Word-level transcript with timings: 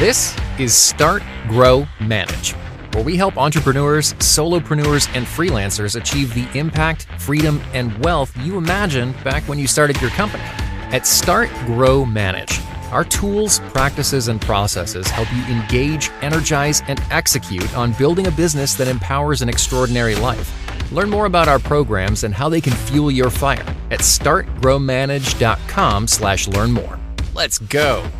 This 0.00 0.34
is 0.58 0.74
Start, 0.74 1.22
Grow, 1.46 1.86
Manage, 2.00 2.54
where 2.94 3.04
we 3.04 3.18
help 3.18 3.36
entrepreneurs, 3.36 4.14
solopreneurs, 4.14 5.14
and 5.14 5.26
freelancers 5.26 5.94
achieve 5.94 6.32
the 6.32 6.48
impact, 6.58 7.06
freedom, 7.18 7.60
and 7.74 8.02
wealth 8.02 8.34
you 8.38 8.56
imagined 8.56 9.14
back 9.22 9.42
when 9.42 9.58
you 9.58 9.66
started 9.66 10.00
your 10.00 10.08
company. 10.12 10.42
At 10.90 11.06
Start, 11.06 11.50
Grow, 11.66 12.06
Manage, 12.06 12.62
our 12.92 13.04
tools, 13.04 13.60
practices, 13.74 14.28
and 14.28 14.40
processes 14.40 15.06
help 15.08 15.30
you 15.34 15.42
engage, 15.54 16.08
energize, 16.22 16.82
and 16.88 16.98
execute 17.10 17.76
on 17.76 17.92
building 17.92 18.26
a 18.26 18.30
business 18.30 18.72
that 18.76 18.88
empowers 18.88 19.42
an 19.42 19.50
extraordinary 19.50 20.14
life. 20.14 20.50
Learn 20.92 21.10
more 21.10 21.26
about 21.26 21.46
our 21.46 21.58
programs 21.58 22.24
and 22.24 22.34
how 22.34 22.48
they 22.48 22.62
can 22.62 22.72
fuel 22.72 23.10
your 23.10 23.28
fire 23.28 23.76
at 23.90 24.00
startgrowmanage.com 24.00 26.08
slash 26.08 26.48
learn 26.48 26.72
more. 26.72 26.98
Let's 27.34 27.58
go. 27.58 28.10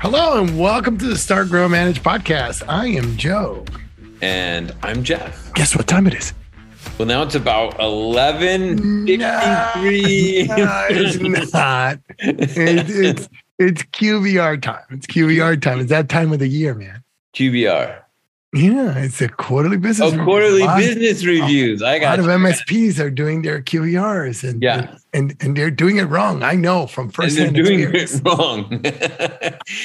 Hello 0.00 0.40
and 0.40 0.56
welcome 0.58 0.96
to 0.98 1.06
the 1.06 1.18
Start 1.18 1.48
Grow 1.48 1.68
Manage 1.68 2.02
podcast. 2.04 2.62
I 2.68 2.86
am 2.86 3.16
Joe. 3.16 3.64
And 4.22 4.72
I'm 4.84 5.02
Jeff. 5.02 5.52
Guess 5.54 5.74
what 5.74 5.88
time 5.88 6.06
it 6.06 6.14
is? 6.14 6.32
Well, 6.98 7.08
now 7.08 7.22
it's 7.22 7.34
about 7.34 7.76
11.53. 7.78 10.48
No, 10.48 10.56
no, 10.56 10.86
it's 11.36 11.52
not. 11.52 11.98
It, 12.20 12.88
it's, 12.88 13.28
it's 13.58 13.82
QBR 13.82 14.62
time. 14.62 14.84
It's 14.90 15.06
QBR 15.08 15.60
time. 15.60 15.80
It's 15.80 15.90
that 15.90 16.08
time 16.08 16.32
of 16.32 16.38
the 16.38 16.46
year, 16.48 16.74
man. 16.74 17.02
QBR. 17.34 18.00
Yeah, 18.54 18.96
it's 18.96 19.20
a 19.20 19.28
quarterly 19.28 19.76
business. 19.76 20.14
Oh, 20.14 20.24
quarterly 20.24 20.66
business 20.78 21.22
reviews. 21.22 21.82
I 21.82 21.98
got 21.98 22.18
a 22.18 22.22
lot 22.22 22.28
you. 22.30 22.34
of 22.34 22.40
MSPs 22.56 22.98
are 22.98 23.10
doing 23.10 23.42
their 23.42 23.60
QBRs 23.60 24.42
and 24.48 24.62
Yeah. 24.62 24.96
and 25.12 25.36
and 25.40 25.54
they're 25.54 25.70
doing 25.70 25.98
it 25.98 26.04
wrong. 26.04 26.42
I 26.42 26.54
know 26.54 26.86
from 26.86 27.04
And 27.08 27.14
first 27.14 27.36
they're 27.36 27.50
doing 27.50 27.80
experience. 27.80 28.14
it 28.14 28.22
wrong. 28.24 28.82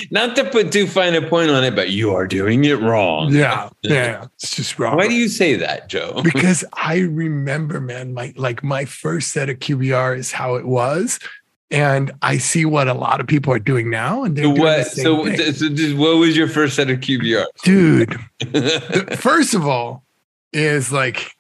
Not 0.12 0.38
to 0.38 0.46
put 0.50 0.72
too 0.72 0.88
fine 0.88 1.14
a 1.14 1.22
point 1.22 1.52
on 1.52 1.66
it, 1.66 1.76
but 1.76 1.90
you 1.90 2.16
are 2.16 2.26
doing 2.26 2.64
it 2.64 2.80
wrong. 2.80 3.34
Yeah, 3.34 3.68
yeah, 3.82 4.28
it's 4.36 4.56
just 4.56 4.80
wrong. 4.80 4.96
Why 4.96 5.10
do 5.10 5.14
you 5.14 5.28
say 5.28 5.56
that, 5.56 5.90
Joe? 5.90 6.22
because 6.24 6.64
I 6.72 7.00
remember, 7.00 7.82
man, 7.82 8.14
my 8.14 8.32
like 8.38 8.64
my 8.64 8.86
first 8.86 9.34
set 9.34 9.50
of 9.50 9.60
QBR 9.60 10.18
is 10.18 10.32
how 10.32 10.56
it 10.56 10.66
was, 10.66 11.20
and 11.72 12.12
I 12.22 12.38
see 12.38 12.66
what 12.66 12.88
a 12.88 12.94
lot 12.94 13.20
of 13.20 13.28
people 13.28 13.54
are 13.54 13.60
doing 13.60 13.90
now, 13.90 14.24
and 14.24 14.36
they're 14.36 14.50
what? 14.50 14.86
So, 14.88 15.26
thing. 15.26 15.54
so 15.54 15.70
just, 15.70 15.98
what 15.98 16.18
was 16.18 16.38
your 16.38 16.48
first 16.48 16.76
set 16.76 16.90
of 16.90 17.00
QBRs? 17.00 17.46
dude. 17.64 18.20
the- 18.40 19.18
first 19.20 19.54
of 19.54 19.68
all, 19.68 20.04
is 20.52 20.92
like, 20.92 21.36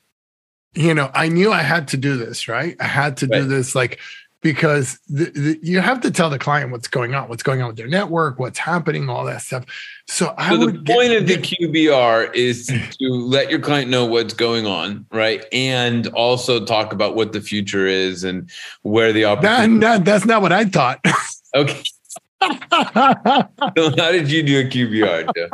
you 0.73 0.93
know, 0.93 1.11
I 1.13 1.27
knew 1.27 1.51
I 1.51 1.61
had 1.61 1.89
to 1.89 1.97
do 1.97 2.17
this, 2.17 2.47
right? 2.47 2.75
I 2.79 2.85
had 2.85 3.17
to 3.17 3.27
do 3.27 3.43
this, 3.43 3.75
like, 3.75 3.99
because 4.43 4.99
the, 5.09 5.25
the, 5.31 5.59
you 5.63 5.79
have 5.79 6.01
to 6.01 6.11
tell 6.11 6.29
the 6.29 6.37
client 6.37 6.69
what's 6.69 6.87
going 6.87 7.15
on, 7.15 7.29
what's 7.29 7.41
going 7.41 7.61
on 7.61 7.67
with 7.69 7.77
their 7.77 7.87
network, 7.87 8.37
what's 8.39 8.59
happening, 8.59 9.09
all 9.09 9.23
that 9.25 9.41
stuff. 9.41 9.63
So 10.07 10.35
I 10.37 10.49
So 10.51 10.57
the 10.57 10.65
would 10.67 10.85
get- 10.85 10.95
point 10.95 11.13
of 11.13 11.25
the 11.27 11.37
QBR 11.37 12.35
is 12.35 12.67
to 12.99 13.09
let 13.09 13.49
your 13.49 13.59
client 13.59 13.89
know 13.89 14.05
what's 14.05 14.33
going 14.33 14.67
on, 14.67 15.05
right? 15.11 15.43
And 15.53 16.07
also 16.07 16.63
talk 16.63 16.93
about 16.93 17.15
what 17.15 17.31
the 17.31 17.41
future 17.41 17.87
is 17.87 18.23
and 18.25 18.49
where 18.83 19.13
the 19.13 19.25
opportunity. 19.25 19.79
that- 19.79 20.05
that's 20.05 20.25
not 20.25 20.41
what 20.43 20.51
I 20.51 20.65
thought. 20.65 20.99
Okay. 21.55 21.83
So 22.41 22.49
how 23.95 24.11
did 24.11 24.31
you 24.31 24.41
do 24.41 24.59
a 24.61 24.63
QBR, 24.63 25.49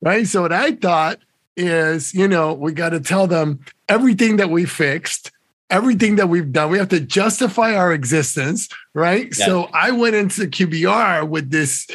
right? 0.00 0.26
So 0.26 0.40
what 0.42 0.52
I 0.52 0.72
thought 0.72 1.18
is, 1.58 2.14
you 2.14 2.26
know, 2.26 2.54
we 2.54 2.72
got 2.72 2.88
to 2.90 3.00
tell 3.00 3.26
them 3.26 3.60
everything 3.86 4.36
that 4.38 4.48
we 4.48 4.64
fixed, 4.64 5.30
everything 5.70 6.16
that 6.16 6.28
we've 6.28 6.52
done. 6.52 6.70
We 6.70 6.78
have 6.78 6.88
to 6.90 7.00
justify 7.00 7.74
our 7.74 7.92
existence, 7.92 8.68
right? 8.94 9.32
Yeah. 9.38 9.46
So 9.46 9.64
I 9.72 9.90
went 9.90 10.14
into 10.14 10.42
QBR 10.42 11.28
with 11.28 11.50
this 11.50 11.86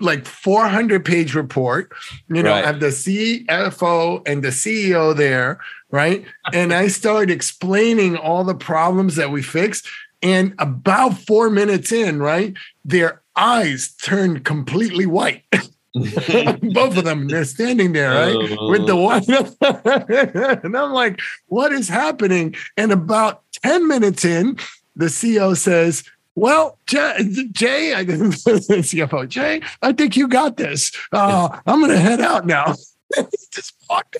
like 0.00 0.26
400 0.26 1.04
page 1.04 1.34
report. 1.34 1.92
You 2.28 2.42
know, 2.42 2.50
Right. 2.50 2.64
I 2.64 2.66
have 2.66 2.80
the 2.80 2.86
CFO 2.88 4.26
and 4.26 4.42
the 4.42 4.48
CEO 4.48 5.14
there, 5.14 5.60
right? 5.90 6.24
And 6.52 6.72
I 6.72 6.88
started 6.88 7.30
explaining 7.30 8.16
all 8.16 8.44
the 8.44 8.54
problems 8.54 9.16
that 9.16 9.30
we 9.30 9.42
fixed. 9.42 9.86
And 10.22 10.54
about 10.58 11.14
four 11.14 11.48
minutes 11.48 11.92
in, 11.92 12.18
right, 12.18 12.54
their 12.84 13.22
eyes 13.36 13.94
turned 14.02 14.44
completely 14.44 15.06
white. 15.06 15.44
Both 15.94 16.96
of 16.96 17.04
them, 17.04 17.26
they're 17.28 17.44
standing 17.44 17.92
there, 17.92 18.10
right? 18.10 18.56
Oh. 18.58 18.70
With 18.70 18.86
the 18.86 18.96
one. 18.96 19.24
and 20.64 20.76
I'm 20.76 20.92
like, 20.92 21.20
what 21.46 21.72
is 21.72 21.88
happening? 21.88 22.54
And 22.76 22.92
about 22.92 23.42
10 23.64 23.88
minutes 23.88 24.24
in, 24.24 24.58
the 24.94 25.06
CEO 25.06 25.56
says, 25.56 26.04
well, 26.36 26.78
Jay, 26.86 27.16
Jay 27.50 27.94
I 27.94 28.04
CFO, 28.04 29.28
Jay, 29.28 29.62
I 29.82 29.92
think 29.92 30.16
you 30.16 30.28
got 30.28 30.56
this. 30.56 30.92
Uh, 31.12 31.58
I'm 31.66 31.80
going 31.80 31.90
to 31.90 31.98
head 31.98 32.20
out 32.20 32.46
now. 32.46 32.74
just 33.52 33.74
walked 33.88 34.16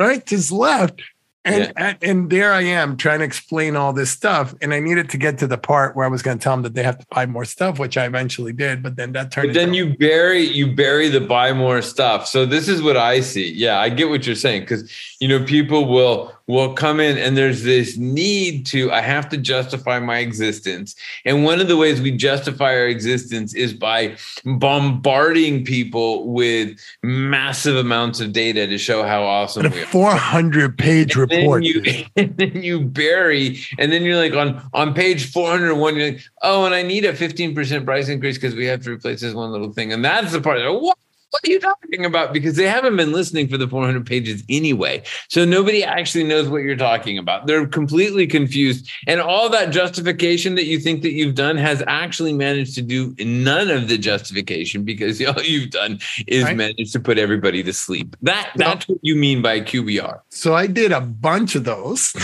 right? 0.00 0.26
Just 0.26 0.50
left. 0.50 1.00
And, 1.48 1.64
Yeah. 1.64 1.72
and 1.76 1.98
and 2.02 2.30
there 2.30 2.52
I 2.52 2.62
am 2.62 2.96
trying 2.96 3.20
to 3.20 3.24
explain 3.24 3.74
all 3.74 3.92
this 3.92 4.10
stuff. 4.10 4.54
And 4.60 4.74
I 4.74 4.80
needed 4.80 5.08
to 5.10 5.16
get 5.16 5.38
to 5.38 5.46
the 5.46 5.58
part 5.58 5.96
where 5.96 6.04
I 6.04 6.08
was 6.08 6.22
going 6.22 6.38
to 6.38 6.42
tell 6.42 6.52
them 6.54 6.62
that 6.62 6.74
they 6.74 6.82
have 6.82 6.98
to 6.98 7.06
buy 7.10 7.26
more 7.26 7.44
stuff, 7.44 7.78
which 7.78 7.96
I 7.96 8.04
eventually 8.04 8.52
did. 8.52 8.82
But 8.82 8.96
then 8.96 9.12
that 9.12 9.32
turned 9.32 9.48
But 9.48 9.54
then 9.54 9.72
you 9.74 9.96
bury 9.96 10.42
you 10.42 10.74
bury 10.74 11.08
the 11.08 11.20
buy 11.20 11.52
more 11.52 11.80
stuff. 11.82 12.26
So 12.28 12.44
this 12.44 12.68
is 12.68 12.82
what 12.82 12.96
I 12.96 13.20
see. 13.20 13.50
Yeah, 13.52 13.80
I 13.80 13.88
get 13.88 14.08
what 14.10 14.26
you're 14.26 14.36
saying 14.36 14.62
because 14.62 14.90
you 15.20 15.28
know 15.28 15.42
people 15.44 15.86
will 15.86 16.32
will 16.48 16.72
come 16.72 16.98
in 16.98 17.18
and 17.18 17.36
there's 17.36 17.62
this 17.62 17.96
need 17.96 18.66
to 18.66 18.90
I 18.90 19.02
have 19.02 19.28
to 19.28 19.36
justify 19.36 20.00
my 20.00 20.18
existence. 20.18 20.96
And 21.24 21.44
one 21.44 21.60
of 21.60 21.68
the 21.68 21.76
ways 21.76 22.00
we 22.00 22.10
justify 22.10 22.72
our 22.74 22.86
existence 22.86 23.54
is 23.54 23.72
by 23.72 24.16
bombarding 24.44 25.64
people 25.64 26.32
with 26.32 26.78
massive 27.02 27.76
amounts 27.76 28.20
of 28.20 28.32
data 28.32 28.66
to 28.66 28.78
show 28.78 29.02
how 29.02 29.22
awesome 29.22 29.66
a 29.66 29.68
we 29.68 29.82
are. 29.82 29.86
400 29.86 30.76
page 30.76 31.16
and 31.16 31.28
then 31.28 31.40
report. 31.40 31.62
you 31.62 31.82
and 32.16 32.36
then 32.36 32.62
you 32.62 32.80
bury 32.80 33.60
and 33.78 33.92
then 33.92 34.02
you're 34.02 34.16
like 34.16 34.34
on 34.34 34.68
on 34.72 34.94
page 34.94 35.30
401 35.30 35.96
you're 35.96 36.10
like 36.12 36.22
oh 36.42 36.64
and 36.64 36.74
i 36.74 36.82
need 36.82 37.04
a 37.04 37.12
15% 37.12 37.84
price 37.84 38.08
increase 38.08 38.36
because 38.36 38.54
we 38.54 38.64
have 38.66 38.82
to 38.84 38.90
replace 38.90 39.20
this 39.20 39.34
one 39.34 39.52
little 39.52 39.72
thing 39.72 39.92
and 39.92 40.04
that's 40.04 40.32
the 40.32 40.40
part 40.40 40.58
what, 40.80 40.98
what 41.30 41.46
are 41.46 41.50
you 41.50 41.60
talking 41.60 42.04
about? 42.04 42.32
Because 42.32 42.56
they 42.56 42.66
haven't 42.66 42.96
been 42.96 43.12
listening 43.12 43.48
for 43.48 43.58
the 43.58 43.68
400 43.68 44.06
pages 44.06 44.42
anyway. 44.48 45.02
So 45.28 45.44
nobody 45.44 45.84
actually 45.84 46.24
knows 46.24 46.48
what 46.48 46.62
you're 46.62 46.76
talking 46.76 47.18
about. 47.18 47.46
They're 47.46 47.66
completely 47.66 48.26
confused. 48.26 48.90
And 49.06 49.20
all 49.20 49.48
that 49.50 49.70
justification 49.70 50.54
that 50.54 50.64
you 50.64 50.78
think 50.78 51.02
that 51.02 51.12
you've 51.12 51.34
done 51.34 51.56
has 51.58 51.82
actually 51.86 52.32
managed 52.32 52.74
to 52.76 52.82
do 52.82 53.14
none 53.18 53.70
of 53.70 53.88
the 53.88 53.98
justification 53.98 54.84
because 54.84 55.22
all 55.26 55.42
you've 55.42 55.70
done 55.70 55.98
is 56.26 56.44
Right. 56.44 56.56
managed 56.56 56.92
to 56.92 57.00
put 57.00 57.18
everybody 57.18 57.62
to 57.62 57.72
sleep. 57.72 58.16
That 58.22 58.50
that's 58.56 58.88
what 58.88 58.98
you 59.02 59.16
mean 59.16 59.42
by 59.42 59.60
qbr 59.60 60.20
So 60.30 60.54
I 60.54 60.66
did 60.66 60.92
a 60.92 61.00
bunch 61.00 61.54
of 61.56 61.64
those. 61.64 62.14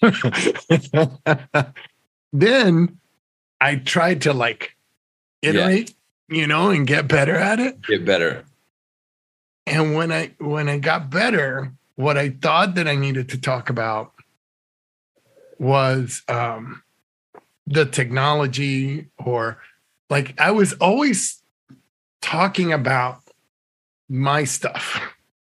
then 2.32 2.98
I 3.60 3.76
tried 3.76 4.22
to 4.22 4.32
like 4.32 4.76
iterate, 5.42 5.94
you 6.28 6.46
know, 6.46 6.70
and 6.70 6.86
get 6.86 7.08
better 7.08 7.34
at 7.34 7.58
it. 7.60 7.80
get 7.82 8.04
better 8.04 8.44
And 9.66 9.94
when 9.94 10.10
I 10.12 10.32
when 10.38 10.68
I 10.68 10.78
got 10.78 11.10
better, 11.10 11.72
what 11.96 12.16
I 12.16 12.30
thought 12.30 12.74
that 12.76 12.86
I 12.88 12.96
needed 12.96 13.28
to 13.30 13.38
talk 13.40 13.68
about 13.70 14.12
was 15.58 16.22
um 16.28 16.82
the 17.66 17.84
technology 17.84 19.06
or 19.24 19.58
like 20.08 20.38
I 20.40 20.50
was 20.52 20.72
always 20.74 21.42
talking 22.22 22.72
about 22.72 23.20
my 24.08 24.44
stuff, 24.44 25.00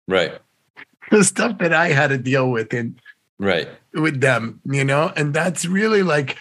Right. 0.08 0.38
the 1.10 1.22
stuff 1.22 1.58
that 1.58 1.72
I 1.72 1.88
had 1.88 2.08
to 2.08 2.18
deal 2.18 2.50
with 2.50 2.74
in 2.74 2.98
Right. 3.38 3.68
with 3.92 4.20
them, 4.20 4.60
you 4.64 4.82
know, 4.84 5.12
and 5.14 5.32
that's 5.34 5.66
really 5.66 6.02
like, 6.02 6.36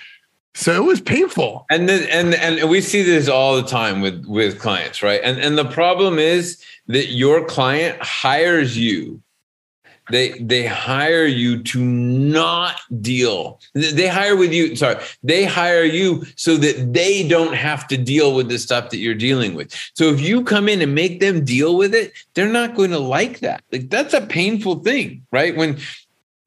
so 0.56 0.74
it 0.74 0.86
was 0.86 1.02
painful. 1.02 1.66
And 1.70 1.88
then 1.88 2.08
and 2.10 2.34
and 2.34 2.70
we 2.70 2.80
see 2.80 3.04
this 3.04 3.28
all 3.28 3.58
the 3.58 3.68
time 3.68 4.02
with 4.02 4.26
with 4.26 4.58
clients, 4.60 5.04
right? 5.04 5.20
And 5.22 5.38
and 5.38 5.58
the 5.58 5.66
problem 5.66 6.18
is 6.18 6.64
that 6.88 7.08
your 7.08 7.46
client 7.46 8.02
hires 8.02 8.78
you. 8.78 9.22
They 10.12 10.29
they 10.40 10.66
hire 10.66 11.26
you 11.26 11.62
to 11.64 11.84
not 11.84 12.79
deal. 13.02 13.59
They 13.74 14.08
hire 14.08 14.38
with 14.38 14.53
you, 14.53 14.78
sorry. 14.78 15.03
They 15.24 15.44
hire 15.44 15.84
you 15.84 16.24
so 16.38 16.56
that 16.56 16.94
they 16.94 17.28
don't 17.28 17.56
have 17.56 17.85
to 17.90 17.97
deal 17.97 18.34
with 18.34 18.47
the 18.47 18.59
stuff 18.59 18.91
that 18.91 19.00
you're 19.00 19.14
dealing 19.14 19.56
with. 19.56 19.74
So 19.94 20.06
if 20.06 20.22
you 20.22 20.44
come 20.44 20.70
in 20.70 20.82
and 20.82 20.96
make 20.96 21.20
them 21.20 21.44
deal 21.44 21.76
with 21.76 21.94
it, 21.94 22.14
they're 22.34 22.47
not 22.47 22.76
going 22.76 22.91
to 22.91 23.00
like 23.00 23.40
that. 23.40 23.62
Like 23.74 23.90
that's 23.90 24.14
a 24.14 24.22
painful 24.22 24.79
thing, 24.84 25.26
right? 25.32 25.58
When 25.58 25.79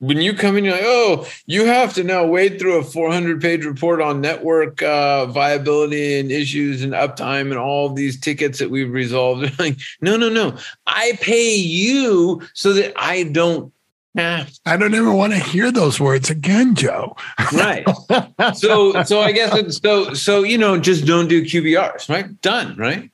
when 0.00 0.18
you 0.18 0.32
come 0.32 0.56
in, 0.56 0.64
you're 0.64 0.74
like, 0.74 0.84
oh, 0.84 1.26
you 1.46 1.66
have 1.66 1.94
to 1.94 2.04
now 2.04 2.24
wade 2.24 2.58
through 2.58 2.78
a 2.78 2.84
400 2.84 3.40
page 3.40 3.64
report 3.64 4.00
on 4.00 4.20
network 4.20 4.80
uh, 4.82 5.26
viability 5.26 6.20
and 6.20 6.30
issues 6.30 6.82
and 6.82 6.92
uptime 6.92 7.50
and 7.50 7.58
all 7.58 7.90
these 7.90 8.20
tickets 8.20 8.58
that 8.60 8.70
we've 8.70 8.92
resolved. 8.92 9.52
Like, 9.58 9.78
no, 10.00 10.16
no, 10.16 10.28
no. 10.28 10.56
I 10.86 11.18
pay 11.20 11.54
you 11.54 12.42
so 12.54 12.72
that 12.74 12.92
I 12.96 13.24
don't 13.24 13.72
have. 14.16 14.52
I 14.64 14.76
don't 14.76 14.94
ever 14.94 15.12
want 15.12 15.32
to 15.32 15.38
hear 15.38 15.72
those 15.72 15.98
words 15.98 16.30
again, 16.30 16.76
Joe. 16.76 17.16
Right. 17.52 17.84
so, 18.54 19.02
so 19.02 19.20
I 19.20 19.32
guess 19.32 19.56
it's 19.56 19.78
so, 19.78 20.14
so, 20.14 20.44
you 20.44 20.58
know, 20.58 20.78
just 20.78 21.06
don't 21.06 21.26
do 21.26 21.44
QBRs, 21.44 22.08
right? 22.08 22.40
Done, 22.40 22.76
right? 22.76 23.10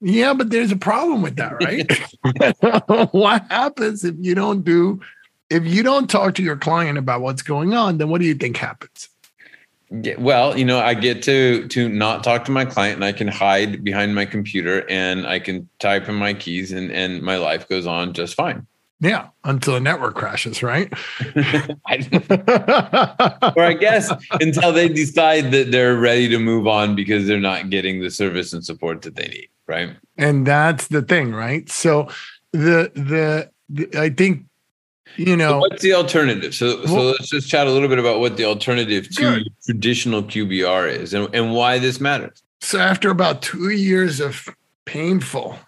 Yeah, 0.00 0.34
but 0.34 0.50
there's 0.50 0.72
a 0.72 0.76
problem 0.76 1.22
with 1.22 1.36
that, 1.36 1.54
right? 1.54 3.08
what 3.12 3.46
happens 3.50 4.04
if 4.04 4.14
you 4.18 4.34
don't 4.34 4.62
do 4.62 5.00
if 5.50 5.66
you 5.66 5.82
don't 5.82 6.08
talk 6.08 6.34
to 6.34 6.42
your 6.42 6.56
client 6.56 6.98
about 6.98 7.20
what's 7.20 7.42
going 7.42 7.74
on, 7.74 7.98
then 7.98 8.08
what 8.08 8.20
do 8.20 8.26
you 8.26 8.34
think 8.34 8.56
happens? 8.56 9.08
Yeah, 9.90 10.16
well, 10.18 10.58
you 10.58 10.66
know, 10.66 10.80
I 10.80 10.92
get 10.92 11.22
to 11.22 11.66
to 11.68 11.88
not 11.88 12.22
talk 12.22 12.44
to 12.44 12.50
my 12.50 12.66
client 12.66 12.96
and 12.96 13.04
I 13.04 13.12
can 13.12 13.28
hide 13.28 13.82
behind 13.82 14.14
my 14.14 14.26
computer 14.26 14.84
and 14.90 15.26
I 15.26 15.38
can 15.38 15.68
type 15.78 16.08
in 16.08 16.14
my 16.14 16.34
keys 16.34 16.72
and 16.72 16.92
and 16.92 17.22
my 17.22 17.36
life 17.36 17.68
goes 17.68 17.86
on 17.86 18.12
just 18.12 18.34
fine. 18.34 18.66
Yeah, 19.00 19.28
until 19.44 19.74
the 19.74 19.80
network 19.80 20.16
crashes, 20.16 20.62
right? 20.62 20.92
or 21.36 21.42
I 23.62 23.76
guess 23.78 24.12
until 24.32 24.72
they 24.72 24.88
decide 24.88 25.52
that 25.52 25.70
they're 25.70 25.96
ready 25.96 26.28
to 26.28 26.38
move 26.38 26.66
on 26.66 26.96
because 26.96 27.26
they're 27.26 27.40
not 27.40 27.70
getting 27.70 28.00
the 28.00 28.10
service 28.10 28.52
and 28.52 28.64
support 28.64 29.02
that 29.02 29.14
they 29.14 29.28
need, 29.28 29.48
right? 29.68 29.90
And 30.16 30.46
that's 30.46 30.88
the 30.88 31.00
thing, 31.00 31.32
right? 31.32 31.70
So 31.70 32.08
the 32.52 32.90
the, 32.94 33.50
the 33.70 33.98
I 33.98 34.10
think 34.10 34.44
you 35.16 35.36
know 35.36 35.50
so 35.50 35.58
what's 35.58 35.82
the 35.82 35.92
alternative? 35.94 36.54
So 36.54 36.78
well, 36.78 36.86
so 36.86 37.02
let's 37.02 37.28
just 37.28 37.48
chat 37.48 37.66
a 37.66 37.70
little 37.70 37.88
bit 37.88 37.98
about 37.98 38.20
what 38.20 38.36
the 38.36 38.44
alternative 38.44 39.08
to 39.16 39.22
good. 39.22 39.48
traditional 39.64 40.22
qbr 40.22 40.90
is 40.92 41.14
and, 41.14 41.32
and 41.34 41.52
why 41.52 41.78
this 41.78 42.00
matters. 42.00 42.42
So 42.60 42.78
after 42.78 43.10
about 43.10 43.42
two 43.42 43.70
years 43.70 44.20
of 44.20 44.48
painful 44.84 45.58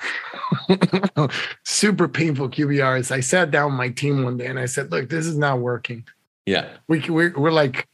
super 1.64 2.08
painful 2.08 2.48
qbrs 2.48 3.10
i 3.10 3.20
sat 3.20 3.50
down 3.50 3.70
with 3.70 3.76
my 3.76 3.90
team 3.90 4.22
one 4.22 4.38
day 4.38 4.46
and 4.46 4.58
i 4.58 4.64
said 4.64 4.90
look 4.90 5.10
this 5.10 5.26
is 5.26 5.36
not 5.36 5.58
working. 5.58 6.04
Yeah. 6.46 6.68
We, 6.88 7.00
we're, 7.08 7.32
we're 7.36 7.52
like 7.52 7.86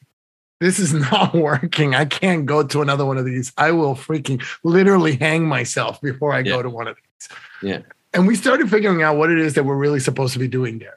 this 0.61 0.79
is 0.79 0.93
not 1.13 1.35
working. 1.35 1.95
I 1.95 2.05
can't 2.05 2.47
go 2.47 2.63
to 2.63 2.81
another 2.81 3.05
one 3.05 3.19
of 3.19 3.25
these. 3.25 3.53
I 3.59 3.73
will 3.73 3.95
freaking 3.95 4.43
literally 4.63 5.17
hang 5.17 5.47
myself 5.47 6.01
before 6.01 6.33
i 6.33 6.39
yeah. 6.39 6.53
go 6.53 6.63
to 6.63 6.71
one 6.71 6.89
of 6.89 6.97
these. 6.97 7.29
Yeah. 7.63 7.81
And 8.15 8.27
we 8.27 8.35
started 8.35 8.71
figuring 8.71 9.03
out 9.03 9.17
what 9.17 9.31
it 9.31 9.39
is 9.39 9.55
that 9.55 9.65
we're 9.65 9.77
really 9.77 10.01
supposed 10.01 10.33
to 10.33 10.39
be 10.39 10.49
doing 10.49 10.79
there 10.79 10.97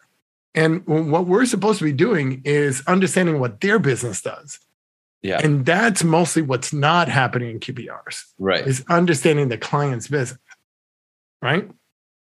and 0.55 0.85
what 0.85 1.27
we're 1.27 1.45
supposed 1.45 1.79
to 1.79 1.85
be 1.85 1.91
doing 1.91 2.41
is 2.43 2.83
understanding 2.87 3.39
what 3.39 3.61
their 3.61 3.79
business 3.79 4.21
does. 4.21 4.59
Yeah. 5.21 5.39
And 5.43 5.65
that's 5.65 6.03
mostly 6.03 6.41
what's 6.41 6.73
not 6.73 7.09
happening 7.09 7.51
in 7.51 7.59
QBRs. 7.59 8.23
Right. 8.39 8.65
Is 8.65 8.83
understanding 8.89 9.49
the 9.49 9.57
client's 9.57 10.07
business. 10.07 10.39
Right. 11.41 11.69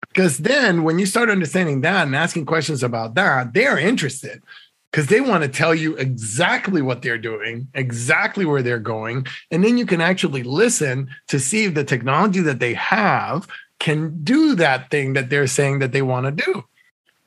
Because 0.08 0.38
then 0.38 0.82
when 0.82 0.98
you 0.98 1.06
start 1.06 1.30
understanding 1.30 1.82
that 1.82 2.06
and 2.06 2.16
asking 2.16 2.46
questions 2.46 2.82
about 2.82 3.14
that, 3.16 3.52
they're 3.52 3.78
interested 3.78 4.42
because 4.90 5.08
they 5.08 5.20
want 5.20 5.42
to 5.42 5.48
tell 5.48 5.74
you 5.74 5.96
exactly 5.96 6.80
what 6.80 7.02
they're 7.02 7.18
doing, 7.18 7.68
exactly 7.74 8.44
where 8.44 8.62
they're 8.62 8.78
going. 8.78 9.26
And 9.50 9.62
then 9.62 9.76
you 9.76 9.84
can 9.84 10.00
actually 10.00 10.42
listen 10.42 11.10
to 11.28 11.38
see 11.38 11.64
if 11.64 11.74
the 11.74 11.84
technology 11.84 12.40
that 12.40 12.60
they 12.60 12.74
have 12.74 13.46
can 13.78 14.22
do 14.24 14.54
that 14.54 14.90
thing 14.90 15.12
that 15.12 15.28
they're 15.28 15.46
saying 15.46 15.80
that 15.80 15.92
they 15.92 16.02
want 16.02 16.24
to 16.26 16.44
do 16.44 16.64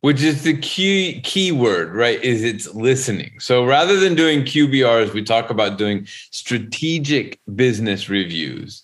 which 0.02 0.22
is 0.22 0.44
the 0.44 0.58
key 0.58 1.22
key 1.22 1.52
word 1.52 1.94
right 1.94 2.22
is 2.24 2.44
it's 2.44 2.74
listening. 2.74 3.40
So 3.40 3.66
rather 3.66 4.00
than 4.00 4.16
doing 4.16 4.42
qbrs 4.42 5.14
we 5.14 5.24
talk 5.24 5.50
about 5.50 5.78
doing 5.78 6.06
strategic 6.32 7.40
business 7.56 8.10
reviews. 8.10 8.84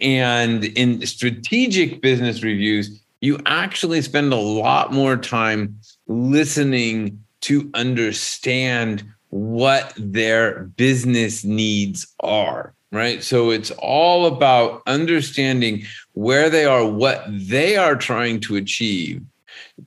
And 0.00 0.64
in 0.64 1.06
strategic 1.06 2.00
business 2.00 2.42
reviews 2.42 3.00
you 3.20 3.38
actually 3.46 4.00
spend 4.02 4.32
a 4.32 4.36
lot 4.36 4.92
more 4.92 5.16
time 5.16 5.78
listening 6.06 7.22
to 7.42 7.70
understand 7.74 9.04
what 9.28 9.92
their 9.96 10.64
business 10.76 11.44
needs 11.44 12.06
are 12.20 12.74
right? 12.92 13.22
So 13.22 13.50
it's 13.50 13.70
all 13.78 14.26
about 14.26 14.82
understanding 14.86 15.84
where 16.14 16.50
they 16.50 16.64
are 16.64 16.84
what 16.84 17.24
they 17.28 17.76
are 17.76 17.94
trying 17.94 18.40
to 18.40 18.56
achieve 18.56 19.22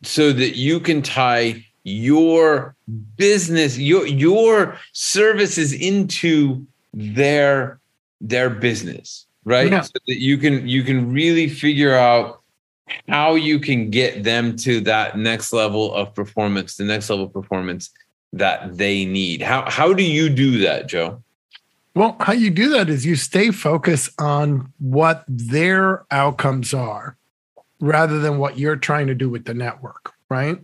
so 0.01 0.33
that 0.33 0.55
you 0.55 0.79
can 0.79 1.01
tie 1.01 1.65
your 1.83 2.75
business 3.17 3.77
your 3.77 4.07
your 4.07 4.77
services 4.93 5.73
into 5.73 6.65
their 6.93 7.79
their 8.21 8.49
business 8.49 9.25
right? 9.45 9.71
Yeah. 9.71 9.81
so 9.81 9.93
that 10.07 10.19
you 10.19 10.37
can 10.37 10.67
you 10.67 10.83
can 10.83 11.11
really 11.11 11.49
figure 11.49 11.95
out 11.95 12.41
how 13.07 13.35
you 13.35 13.59
can 13.59 13.89
get 13.89 14.23
them 14.23 14.55
to 14.57 14.81
that 14.81 15.17
next 15.17 15.53
level 15.53 15.93
of 15.93 16.13
performance 16.13 16.75
the 16.75 16.83
next 16.83 17.09
level 17.09 17.25
of 17.25 17.33
performance 17.33 17.91
that 18.33 18.77
they 18.77 19.05
need. 19.05 19.41
How 19.41 19.69
how 19.69 19.93
do 19.93 20.03
you 20.03 20.29
do 20.29 20.59
that 20.59 20.87
joe? 20.87 21.21
Well 21.95 22.15
how 22.19 22.33
you 22.33 22.49
do 22.49 22.69
that 22.69 22.89
is 22.89 23.05
you 23.05 23.15
stay 23.15 23.51
focused 23.51 24.09
on 24.19 24.71
what 24.79 25.23
their 25.27 26.05
outcomes 26.11 26.73
are 26.73 27.17
rather 27.83 28.19
than 28.19 28.37
what 28.37 28.57
you're 28.57 28.77
trying 28.77 29.07
to 29.07 29.13
do 29.13 29.29
with 29.29 29.43
the 29.43 29.53
network, 29.53 30.13
right? 30.29 30.57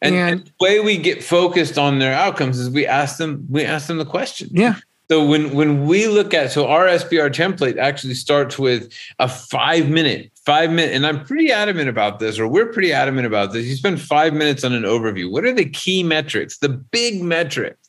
And, 0.00 0.14
and, 0.14 0.46
the 0.46 0.52
way 0.60 0.80
we 0.80 0.96
get 0.96 1.22
focused 1.22 1.78
on 1.78 1.98
their 1.98 2.14
outcomes 2.14 2.58
is 2.58 2.70
we 2.70 2.86
ask 2.86 3.18
them 3.18 3.46
we 3.50 3.64
ask 3.64 3.86
them 3.86 3.98
the 3.98 4.06
question. 4.06 4.48
Yeah. 4.52 4.76
So 5.10 5.24
when 5.24 5.54
when 5.54 5.86
we 5.86 6.08
look 6.08 6.34
at 6.34 6.50
so 6.52 6.66
our 6.66 6.86
SBR 6.86 7.30
template 7.30 7.76
actually 7.78 8.14
starts 8.14 8.58
with 8.58 8.92
a 9.18 9.28
five 9.28 9.88
minute 9.88 10.32
five 10.44 10.70
minute 10.70 10.94
and 10.94 11.06
I'm 11.06 11.24
pretty 11.24 11.52
adamant 11.52 11.88
about 11.88 12.18
this 12.18 12.38
or 12.38 12.48
we're 12.48 12.72
pretty 12.72 12.92
adamant 12.92 13.26
about 13.26 13.52
this. 13.52 13.66
You 13.66 13.76
spend 13.76 14.00
five 14.00 14.32
minutes 14.34 14.64
on 14.64 14.72
an 14.72 14.82
overview. 14.82 15.30
What 15.30 15.44
are 15.44 15.52
the 15.52 15.68
key 15.68 16.02
metrics, 16.02 16.58
the 16.58 16.68
big 16.68 17.22
metrics 17.22 17.85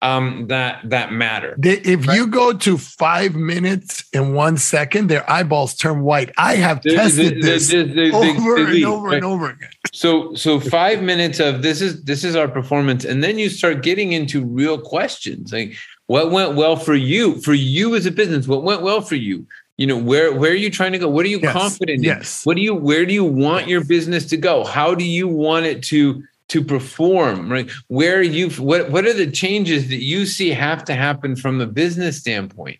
um, 0.00 0.46
that 0.46 0.88
that 0.90 1.12
matter. 1.12 1.56
If 1.62 2.06
right? 2.06 2.16
you 2.16 2.28
go 2.28 2.52
to 2.52 2.78
five 2.78 3.34
minutes 3.34 4.04
and 4.14 4.34
one 4.34 4.56
second, 4.56 5.08
their 5.08 5.28
eyeballs 5.30 5.74
turn 5.74 6.02
white. 6.02 6.30
I 6.38 6.54
have 6.54 6.80
tested 6.82 7.42
this 7.42 7.72
over 7.74 8.56
and 8.56 8.84
over 8.84 9.08
right? 9.08 9.16
and 9.16 9.24
over 9.24 9.50
again. 9.50 9.70
So 9.92 10.34
so 10.34 10.60
five 10.60 11.02
minutes 11.02 11.40
of 11.40 11.62
this 11.62 11.80
is 11.80 12.04
this 12.04 12.22
is 12.22 12.36
our 12.36 12.48
performance, 12.48 13.04
and 13.04 13.24
then 13.24 13.38
you 13.38 13.48
start 13.48 13.82
getting 13.82 14.12
into 14.12 14.44
real 14.44 14.80
questions 14.80 15.52
like 15.52 15.74
what 16.06 16.30
went 16.30 16.54
well 16.54 16.76
for 16.76 16.94
you, 16.94 17.40
for 17.40 17.54
you 17.54 17.94
as 17.94 18.06
a 18.06 18.10
business, 18.10 18.46
what 18.46 18.62
went 18.62 18.82
well 18.82 19.00
for 19.00 19.16
you. 19.16 19.46
You 19.78 19.86
know 19.86 19.98
where 19.98 20.32
where 20.32 20.52
are 20.52 20.56
you 20.56 20.70
trying 20.70 20.92
to 20.92 20.98
go? 20.98 21.08
What 21.08 21.24
are 21.24 21.28
you 21.28 21.40
yes. 21.40 21.52
confident 21.52 21.98
in? 21.98 22.04
Yes. 22.04 22.44
What 22.44 22.56
do 22.56 22.62
you 22.62 22.74
where 22.74 23.04
do 23.04 23.12
you 23.12 23.24
want 23.24 23.66
your 23.68 23.84
business 23.84 24.26
to 24.26 24.36
go? 24.36 24.64
How 24.64 24.94
do 24.94 25.04
you 25.04 25.28
want 25.28 25.66
it 25.66 25.82
to 25.84 26.22
to 26.48 26.64
perform 26.64 27.50
right? 27.50 27.70
Where 27.88 28.22
you 28.22 28.50
what 28.50 28.90
what 28.90 29.06
are 29.06 29.12
the 29.12 29.30
changes 29.30 29.88
that 29.88 30.02
you 30.02 30.26
see 30.26 30.50
have 30.50 30.84
to 30.86 30.94
happen 30.94 31.36
from 31.36 31.60
a 31.60 31.66
business 31.66 32.18
standpoint? 32.18 32.78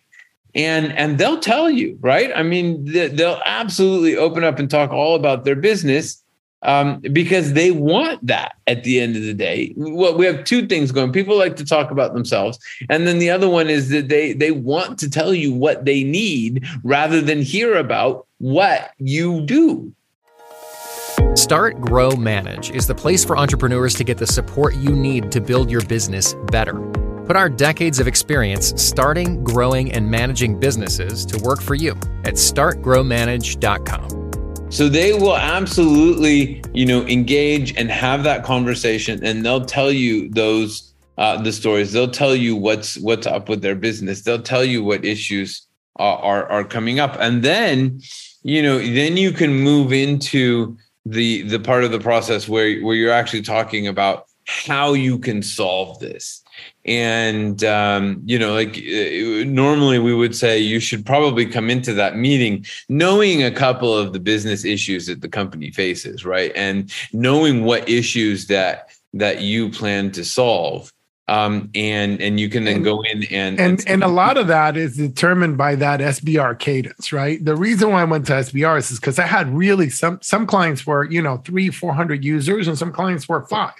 And 0.55 0.91
and 0.93 1.17
they'll 1.17 1.39
tell 1.39 1.69
you 1.69 1.97
right? 2.01 2.31
I 2.35 2.43
mean 2.43 2.85
they'll 2.85 3.41
absolutely 3.45 4.17
open 4.17 4.43
up 4.43 4.59
and 4.59 4.69
talk 4.69 4.91
all 4.91 5.15
about 5.15 5.45
their 5.45 5.55
business 5.55 6.21
um, 6.61 6.99
because 6.99 7.53
they 7.53 7.71
want 7.71 8.25
that 8.27 8.55
at 8.67 8.83
the 8.83 8.99
end 8.99 9.15
of 9.15 9.21
the 9.21 9.33
day. 9.33 9.73
Well 9.77 10.17
we 10.17 10.25
have 10.25 10.43
two 10.43 10.67
things 10.67 10.91
going. 10.91 11.13
People 11.13 11.37
like 11.37 11.55
to 11.57 11.65
talk 11.65 11.91
about 11.91 12.13
themselves 12.13 12.57
and 12.89 13.07
then 13.07 13.19
the 13.19 13.29
other 13.29 13.47
one 13.47 13.69
is 13.69 13.89
that 13.89 14.09
they 14.09 14.33
they 14.33 14.51
want 14.51 14.97
to 14.99 15.09
tell 15.09 15.33
you 15.33 15.53
what 15.53 15.85
they 15.85 16.03
need 16.03 16.65
rather 16.83 17.21
than 17.21 17.41
hear 17.41 17.77
about 17.77 18.25
what 18.39 18.91
you 18.97 19.41
do 19.41 19.93
Start, 21.39 21.79
Grow, 21.79 22.17
Manage 22.17 22.71
is 22.71 22.85
the 22.85 22.93
place 22.93 23.23
for 23.23 23.37
entrepreneurs 23.37 23.93
to 23.93 24.03
get 24.03 24.17
the 24.17 24.27
support 24.27 24.75
you 24.75 24.93
need 24.93 25.31
to 25.31 25.39
build 25.39 25.71
your 25.71 25.79
business 25.85 26.35
better. 26.51 26.73
Put 27.25 27.37
our 27.37 27.49
decades 27.49 28.01
of 28.01 28.09
experience 28.09 28.73
starting, 28.75 29.41
growing, 29.41 29.93
and 29.93 30.11
managing 30.11 30.59
businesses 30.59 31.25
to 31.27 31.41
work 31.41 31.61
for 31.61 31.75
you 31.75 31.91
at 32.25 32.33
startgrowmanage.com. 32.33 34.69
So 34.69 34.89
they 34.89 35.13
will 35.13 35.37
absolutely, 35.37 36.61
you 36.73 36.85
know, 36.85 37.03
engage 37.03 37.73
and 37.77 37.89
have 37.89 38.23
that 38.23 38.43
conversation, 38.43 39.23
and 39.23 39.45
they'll 39.45 39.65
tell 39.65 39.93
you 39.93 40.29
those 40.31 40.93
uh, 41.17 41.41
the 41.41 41.53
stories. 41.53 41.93
They'll 41.93 42.11
tell 42.11 42.35
you 42.35 42.57
what's 42.57 42.97
what's 42.97 43.25
up 43.25 43.47
with 43.47 43.61
their 43.61 43.75
business. 43.75 44.23
They'll 44.23 44.41
tell 44.41 44.65
you 44.65 44.83
what 44.83 45.05
issues 45.05 45.65
are, 45.95 46.17
are, 46.17 46.51
are 46.51 46.65
coming 46.65 46.99
up, 46.99 47.15
and 47.17 47.43
then, 47.43 48.01
you 48.43 48.61
know, 48.61 48.77
then 48.77 49.15
you 49.15 49.31
can 49.31 49.53
move 49.53 49.93
into 49.93 50.77
the 51.05 51.43
the 51.43 51.59
part 51.59 51.83
of 51.83 51.91
the 51.91 51.99
process 51.99 52.47
where 52.47 52.79
where 52.81 52.95
you're 52.95 53.11
actually 53.11 53.41
talking 53.41 53.87
about 53.87 54.25
how 54.45 54.93
you 54.93 55.19
can 55.19 55.43
solve 55.43 55.99
this. 55.99 56.43
And 56.83 57.63
um, 57.63 58.21
you 58.25 58.39
know 58.39 58.53
like 58.53 58.77
uh, 58.77 59.45
normally 59.45 59.99
we 59.99 60.13
would 60.13 60.35
say 60.35 60.59
you 60.59 60.79
should 60.79 61.05
probably 61.05 61.45
come 61.45 61.69
into 61.69 61.93
that 61.93 62.17
meeting 62.17 62.65
knowing 62.89 63.43
a 63.43 63.51
couple 63.51 63.95
of 63.95 64.11
the 64.11 64.19
business 64.19 64.65
issues 64.65 65.05
that 65.05 65.21
the 65.21 65.29
company 65.29 65.71
faces 65.71 66.25
right? 66.25 66.51
And 66.55 66.91
knowing 67.13 67.63
what 67.63 67.87
issues 67.87 68.47
that 68.47 68.89
that 69.13 69.41
you 69.41 69.69
plan 69.69 70.11
to 70.11 70.25
solve 70.25 70.91
um, 71.29 71.69
and 71.75 72.19
and 72.21 72.39
you 72.39 72.49
can 72.49 72.63
then 72.65 72.77
And- 72.77 72.83
go 72.83 73.01
in 73.03 73.23
and 73.31 73.59
and 73.59 73.83
and 73.87 74.03
a 74.03 74.07
lot 74.07 74.35
of 74.37 74.47
that 74.47 74.75
is 74.75 74.97
determined 74.97 75.57
by 75.57 75.75
that 75.75 75.99
SBR 75.99 76.57
cadence, 76.59 77.13
right? 77.13 77.43
The 77.43 77.55
reason 77.55 77.91
why 77.91 78.01
I 78.01 78.05
went 78.05 78.25
to 78.27 78.33
SBRs 78.33 78.91
is 78.91 78.99
because 78.99 79.19
I 79.19 79.27
had 79.27 79.45
really 79.53 79.89
some 79.89 80.19
some 80.21 80.45
clients 80.47 80.85
were 80.87 81.03
you 81.15 81.21
know 81.21 81.37
three 81.37 81.69
four 81.69 81.93
hundred 81.93 82.23
users 82.25 82.67
and 82.67 82.77
some 82.77 82.91
clients 82.91 83.29
were 83.29 83.41
five. 83.47 83.73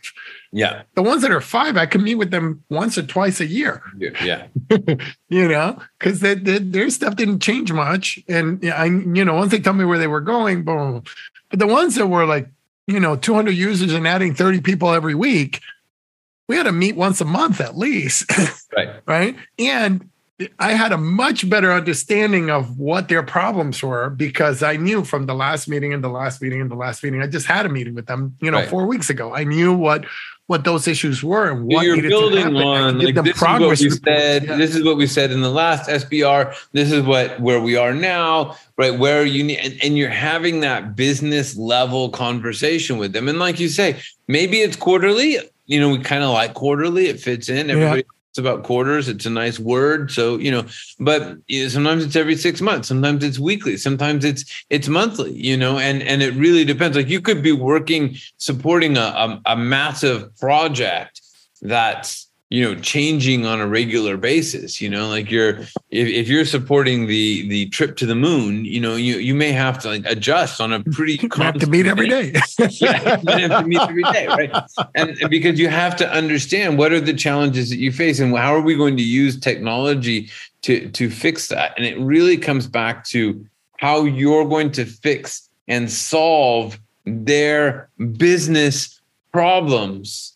yeah 0.51 0.83
The 0.95 1.03
ones 1.11 1.21
that 1.23 1.31
are 1.31 1.41
five, 1.41 1.75
I 1.77 1.85
can 1.85 2.01
meet 2.03 2.15
with 2.21 2.31
them 2.31 2.63
once 2.69 2.97
or 2.97 3.03
twice 3.03 3.39
a 3.41 3.47
year, 3.47 3.81
yeah 4.29 4.47
you 5.29 5.47
know, 5.47 5.77
because 5.99 6.19
their 6.21 6.89
stuff 6.89 7.15
didn't 7.15 7.39
change 7.41 7.71
much, 7.71 8.19
and 8.27 8.63
I 8.83 8.85
you 8.85 9.25
know 9.25 9.35
once 9.35 9.51
they 9.51 9.59
tell 9.59 9.73
me 9.73 9.85
where 9.85 9.97
they 9.99 10.07
were 10.15 10.21
going, 10.35 10.63
boom. 10.63 11.03
But 11.49 11.59
the 11.59 11.67
ones 11.79 11.95
that 11.95 12.07
were 12.07 12.25
like 12.25 12.47
you 12.87 12.99
know 12.99 13.15
two 13.15 13.33
hundred 13.33 13.55
users 13.55 13.93
and 13.93 14.07
adding 14.07 14.33
thirty 14.35 14.61
people 14.61 14.89
every 14.99 15.15
week, 15.15 15.61
we 16.49 16.57
had 16.57 16.63
to 16.63 16.71
meet 16.73 16.97
once 16.97 17.21
a 17.21 17.25
month 17.25 17.61
at 17.61 17.77
least. 17.77 18.25
right 18.75 18.89
right? 19.05 19.35
And 19.57 20.09
I 20.57 20.71
had 20.71 20.91
a 20.93 20.97
much 20.97 21.49
better 21.49 21.71
understanding 21.71 22.49
of 22.49 22.79
what 22.79 23.07
their 23.09 23.23
problems 23.23 23.83
were 23.83 24.09
because 24.09 24.63
I 24.63 24.77
knew 24.77 25.03
from 25.03 25.25
the 25.25 25.33
last 25.35 25.67
meeting 25.67 25.93
and 25.93 26.01
the 26.03 26.09
last 26.09 26.41
meeting 26.41 26.59
and 26.61 26.71
the 26.71 26.75
last 26.75 27.03
meeting. 27.03 27.21
I 27.21 27.27
just 27.27 27.45
had 27.45 27.65
a 27.65 27.69
meeting 27.69 27.93
with 27.93 28.07
them, 28.07 28.35
you 28.41 28.49
know, 28.49 28.59
Right. 28.59 28.69
four 28.69 28.85
weeks 28.87 29.09
ago. 29.09 29.33
I 29.35 29.43
knew 29.43 29.73
what 29.73 30.05
what 30.47 30.63
those 30.63 30.87
issues 30.87 31.21
were 31.23 31.51
and 31.51 31.65
what 31.65 31.85
you're 31.85 32.01
building 32.01 32.55
on 32.55 32.97
like 32.97 33.13
this 33.13 33.35
is 33.35 33.41
what 33.43 33.59
we 33.59 33.67
reports. 33.67 33.99
said 34.03 34.43
Yeah. 34.45 34.55
this 34.55 34.75
is 34.75 34.83
what 34.83 34.97
we 34.97 35.05
said 35.05 35.29
in 35.29 35.41
the 35.41 35.51
last 35.51 35.87
sbr 35.87 36.55
this 36.71 36.91
is 36.91 37.03
what 37.03 37.39
where 37.39 37.59
we 37.61 37.75
are 37.75 37.93
now 37.93 38.55
right 38.75 38.97
where 38.97 39.23
you 39.23 39.43
need 39.43 39.59
and, 39.59 39.77
and 39.83 39.95
you're 39.95 40.09
having 40.09 40.61
that 40.61 40.95
business 40.95 41.55
level 41.55 42.09
conversation 42.09 42.97
with 42.97 43.13
them 43.13 43.29
and 43.29 43.37
like 43.37 43.59
you 43.59 43.69
say 43.69 43.99
maybe 44.27 44.57
it's 44.61 44.75
quarterly 44.75 45.37
you 45.69 45.79
know 45.79 45.89
we 45.89 45.99
kind 45.99 46.23
of 46.23 46.31
like 46.31 46.53
quarterly 46.55 47.07
it 47.07 47.19
fits 47.19 47.47
in 47.47 47.69
everybody 47.69 48.01
talks 48.01 48.37
about 48.39 48.63
quarters 48.63 49.07
it's 49.07 49.25
a 49.25 49.29
nice 49.29 49.59
word 49.59 50.11
so 50.11 50.37
you 50.37 50.51
know 50.51 50.65
but 50.99 51.37
you 51.47 51.63
know, 51.63 51.69
sometimes 51.69 52.03
it's 52.03 52.15
every 52.15 52.35
six 52.35 52.59
months 52.59 52.87
sometimes 52.87 53.23
it's 53.23 53.37
weekly 53.37 53.77
sometimes 53.77 54.25
it's 54.25 54.65
it's 54.71 54.87
monthly 54.87 55.31
you 55.31 55.55
know 55.55 55.77
and 55.77 56.01
and 56.01 56.23
it 56.23 56.33
really 56.33 56.65
depends 56.65 56.97
like 56.97 57.07
you 57.07 57.21
could 57.21 57.43
be 57.43 57.51
working 57.51 58.15
supporting 58.37 58.97
a, 58.97 59.01
a, 59.01 59.41
a 59.45 59.55
massive 59.55 60.35
project 60.37 61.21
that's 61.61 62.28
you 62.49 62.63
know 62.63 62.79
changing 62.81 63.45
on 63.45 63.61
a 63.61 63.67
regular 63.67 64.17
basis 64.17 64.81
you 64.81 64.89
know 64.89 65.07
like 65.07 65.29
you're 65.29 65.59
if, 65.91 66.07
if 66.07 66.27
you're 66.27 66.45
supporting 66.45 67.05
the 67.05 67.47
the 67.47 67.67
trip 67.69 67.95
to 67.95 68.05
the 68.05 68.15
moon 68.15 68.65
you 68.65 68.79
know 68.79 68.95
you 68.95 69.17
you 69.17 69.35
may 69.35 69.51
have 69.51 69.77
to 69.77 69.87
like 69.87 70.05
adjust 70.05 70.59
on 70.59 70.73
a 70.73 70.83
pretty 70.91 71.17
have 71.37 71.59
to 71.59 71.67
meet 71.67 71.85
every 71.85 72.07
day. 72.07 72.33
yeah, 72.69 73.19
you 73.27 73.49
have 73.49 73.61
to 73.61 73.67
meet 73.67 73.81
every 73.81 74.03
day, 74.03 74.27
right? 74.27 74.51
And, 74.95 75.11
and 75.21 75.29
because 75.29 75.59
you 75.59 75.69
have 75.69 75.95
to 75.97 76.09
understand 76.11 76.77
what 76.77 76.91
are 76.91 76.99
the 76.99 77.13
challenges 77.13 77.69
that 77.69 77.77
you 77.77 77.91
face 77.91 78.19
and 78.19 78.35
how 78.35 78.53
are 78.53 78.61
we 78.61 78.75
going 78.75 78.97
to 78.97 79.03
use 79.03 79.39
technology 79.39 80.29
to 80.63 80.89
to 80.89 81.09
fix 81.09 81.47
that? 81.47 81.73
And 81.77 81.85
it 81.85 81.97
really 81.99 82.37
comes 82.37 82.67
back 82.67 83.05
to 83.05 83.45
how 83.77 84.03
you're 84.03 84.45
going 84.45 84.71
to 84.73 84.85
fix 84.85 85.49
and 85.67 85.89
solve 85.89 86.79
their 87.05 87.89
business 88.17 88.99
problems 89.31 90.35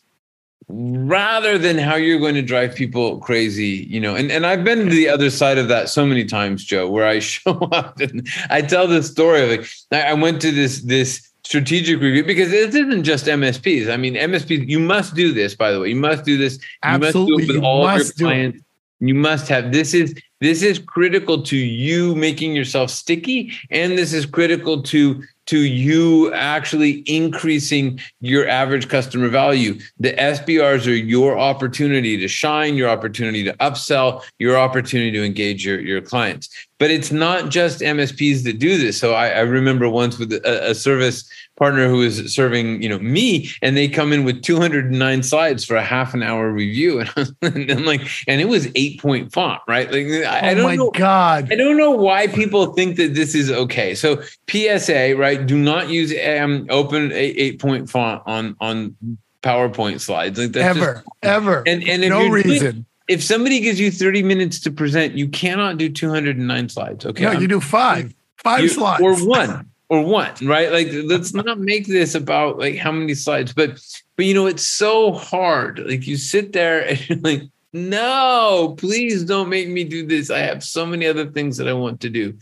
rather 0.74 1.58
than 1.58 1.78
how 1.78 1.96
you're 1.96 2.20
going 2.20 2.36
to 2.36 2.42
drive 2.42 2.76
people 2.76 3.20
crazy, 3.20 3.88
you 3.90 4.00
know. 4.00 4.16
And 4.16 4.32
and 4.32 4.46
I've 4.46 4.64
been 4.64 4.80
to 4.80 4.92
the 4.92 5.10
other 5.10 5.30
side 5.30 5.58
of 5.58 5.68
that 5.68 5.90
so 5.90 6.06
many 6.06 6.26
times, 6.26 6.64
Joe, 6.64 6.90
where 6.90 7.06
I 7.06 7.20
show 7.34 7.58
up 7.72 8.00
and 8.00 8.28
I 8.50 8.62
tell 8.62 8.88
this 8.88 9.10
story 9.10 9.44
of 9.44 9.50
like 9.92 10.06
I 10.06 10.14
went 10.14 10.42
to 10.42 10.52
this 10.52 10.82
this 10.82 11.30
strategic 11.44 12.00
review 12.00 12.24
because 12.24 12.52
it 12.52 12.74
isn't 12.74 13.04
just 13.04 13.26
MSPs. 13.26 13.92
I 13.92 13.98
mean, 13.98 14.16
MSPs, 14.16 14.68
you 14.68 14.80
must 14.80 15.14
do 15.14 15.34
this, 15.34 15.56
by 15.56 15.72
the 15.72 15.80
way. 15.80 15.90
You 15.90 15.98
must 15.98 16.24
do 16.24 16.38
this. 16.38 16.58
You 16.86 17.00
must 17.00 17.02
do 17.02 17.08
Absolutely, 17.08 17.44
it 17.44 17.48
with 17.56 17.64
all 17.64 17.88
of 17.88 17.98
must 17.98 18.18
do 18.18 18.26
your 18.26 18.34
clients. 18.34 18.64
You 19.00 19.16
must 19.16 19.50
have 19.50 19.74
this 19.74 19.94
is 19.94 20.16
this 20.40 20.62
is 20.62 20.80
critical 20.80 21.44
to 21.44 21.58
you 21.58 22.16
making 22.16 22.56
yourself 22.56 22.90
sticky, 22.90 23.52
and 23.70 23.98
this 23.98 24.14
is 24.14 24.26
critical 24.26 24.82
to 24.84 25.22
to 25.54 25.60
you 25.60 26.34
actually 26.34 27.04
increasing 27.06 28.00
your 28.22 28.48
average 28.48 28.90
customer 28.90 29.28
value. 29.28 29.80
The 30.00 30.14
SBRs 30.14 30.88
are 30.88 30.96
your 30.96 31.38
opportunity 31.38 32.18
to 32.18 32.28
shine, 32.28 32.74
your 32.74 32.90
opportunity 32.90 33.44
to 33.44 33.54
upsell, 33.58 34.24
your 34.40 34.58
opportunity 34.58 35.12
to 35.12 35.24
engage 35.24 35.64
your, 35.64 35.80
your 35.80 36.02
clients. 36.02 36.50
But 36.80 36.90
it's 36.90 37.12
not 37.12 37.52
just 37.52 37.82
MSPs 37.82 38.44
that 38.46 38.58
do 38.58 38.80
this. 38.80 39.00
So 39.00 39.14
I, 39.14 39.30
I 39.30 39.40
remember 39.42 39.88
once 39.88 40.18
with 40.18 40.34
a, 40.34 40.72
a 40.72 40.74
service 40.74 41.30
partner 41.56 41.88
who 41.88 42.02
is 42.02 42.34
serving, 42.34 42.82
you 42.82 42.90
know, 42.90 43.00
me, 43.00 43.50
and 43.62 43.78
they 43.78 43.88
come 43.88 44.12
in 44.12 44.24
with 44.24 44.42
209 44.42 45.24
slides 45.24 45.64
for 45.64 45.76
a 45.76 45.84
half 45.84 46.14
an 46.14 46.24
hour 46.24 46.52
review, 46.52 47.06
and 47.42 47.72
I'm 47.72 47.86
like, 47.86 48.02
and 48.28 48.42
it 48.42 48.50
was 48.50 48.68
eight 48.76 49.00
point 49.00 49.32
font, 49.32 49.62
right? 49.68 49.92
Like 49.92 50.08
I, 50.08 50.50
I 50.50 50.52
oh 50.52 50.56
don't 50.56 50.64
my 50.66 50.76
know. 50.76 50.92
God. 50.92 51.52
I 51.52 51.56
don't 51.56 51.78
know 51.78 51.92
why 51.92 52.28
people 52.28 52.74
think 52.74 52.98
that 52.98 53.14
this 53.14 53.36
is 53.36 53.52
okay. 53.52 53.94
So 53.96 54.22
PSA, 54.50 55.16
right? 55.16 55.43
Do 55.46 55.58
not 55.58 55.90
use 55.90 56.14
um, 56.28 56.68
open 56.70 57.12
eight, 57.12 57.36
eight 57.38 57.60
point 57.60 57.90
font 57.90 58.24
on 58.26 58.56
on 58.60 58.96
PowerPoint 59.42 60.00
slides. 60.00 60.40
Like 60.40 60.52
that's 60.54 60.78
just- 60.78 60.90
Ever, 60.90 61.04
ever. 61.22 61.64
and 61.68 61.84
and 61.88 62.04
if 62.04 62.10
no 62.10 62.22
you're 62.22 62.42
doing- 62.42 62.54
reason. 62.54 62.86
if 63.08 63.24
somebody 63.24 63.60
gives 63.60 63.80
you 63.80 63.92
30 63.92 64.24
minutes 64.24 64.60
to 64.62 64.72
present, 64.72 65.16
you 65.16 65.28
cannot 65.28 65.78
do 65.78 65.90
209 65.90 66.70
slides. 66.70 67.06
Okay. 67.06 67.24
no, 67.24 67.32
I'm- 67.32 67.42
you 67.42 67.48
do 67.48 67.60
five, 67.60 68.14
five 68.38 68.64
you- 68.64 68.70
slides. 68.70 69.02
or 69.02 69.16
one 69.28 69.70
or 69.90 70.02
one 70.02 70.32
right 70.44 70.72
like 70.72 70.88
let's 71.06 71.34
not 71.34 71.60
make 71.60 71.86
this 71.88 72.16
about 72.16 72.58
like 72.58 72.78
how 72.78 72.90
many 72.92 73.14
slides 73.14 73.54
but 73.54 73.72
but 74.16 74.26
you 74.26 74.34
know 74.34 74.46
it's 74.48 74.66
so 74.66 75.12
hard 75.12 75.78
like 75.86 76.08
you 76.08 76.16
sit 76.16 76.54
there 76.54 76.88
and 76.88 77.10
you're 77.10 77.18
like 77.20 77.44
no 77.74 78.74
please 78.78 79.24
don't 79.26 79.50
make 79.50 79.68
me 79.68 79.84
do 79.84 80.08
this 80.08 80.30
i 80.32 80.40
have 80.40 80.64
so 80.64 80.86
many 80.86 81.06
other 81.06 81.26
things 81.30 81.58
that 81.58 81.68
i 81.68 81.74
want 81.74 82.00
to 82.00 82.10
do 82.10 82.34